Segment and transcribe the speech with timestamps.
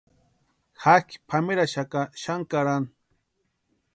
[0.83, 2.89] Jakʼi pʼameraaxaka xani karani.